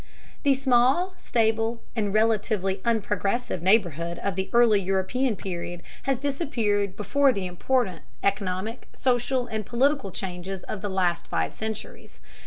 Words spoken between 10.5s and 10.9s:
of the